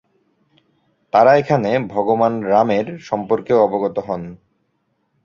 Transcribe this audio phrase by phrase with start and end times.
[1.13, 4.21] তারা এখানে ভগবান রামের সম্পর্কেও অবগত হন।